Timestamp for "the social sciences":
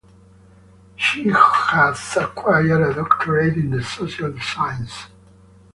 3.69-5.11